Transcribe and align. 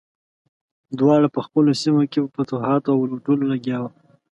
دواړه 0.99 1.27
په 1.35 1.39
خپلو 1.45 1.71
سیمو 1.81 2.03
کې 2.11 2.19
په 2.23 2.29
فتوحاتو 2.35 2.87
او 2.95 2.99
لوټلو 3.11 3.43
لګیا 3.53 3.77
وو. 3.81 3.89